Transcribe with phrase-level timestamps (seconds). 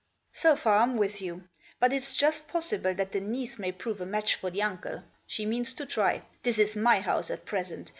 [0.41, 1.43] "So far Pm with you.
[1.79, 5.45] But it's just possible that the niece may prove a match for the uncle; she
[5.45, 6.23] means to try.
[6.41, 7.89] This is my house, at present.